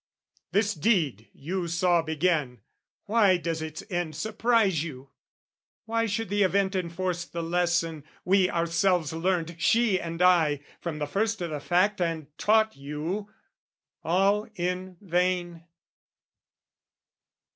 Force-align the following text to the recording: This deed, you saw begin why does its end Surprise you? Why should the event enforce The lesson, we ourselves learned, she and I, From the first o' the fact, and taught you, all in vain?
This 0.51 0.73
deed, 0.73 1.29
you 1.31 1.67
saw 1.67 2.01
begin 2.01 2.61
why 3.05 3.37
does 3.37 3.61
its 3.61 3.83
end 3.87 4.15
Surprise 4.15 4.83
you? 4.83 5.11
Why 5.85 6.07
should 6.07 6.27
the 6.29 6.41
event 6.41 6.75
enforce 6.75 7.23
The 7.23 7.43
lesson, 7.43 8.03
we 8.25 8.49
ourselves 8.49 9.13
learned, 9.13 9.57
she 9.59 9.99
and 10.01 10.19
I, 10.19 10.61
From 10.79 10.97
the 10.97 11.05
first 11.05 11.39
o' 11.43 11.47
the 11.49 11.59
fact, 11.59 12.01
and 12.01 12.35
taught 12.39 12.75
you, 12.75 13.29
all 14.03 14.47
in 14.55 14.97
vain? 15.01 15.65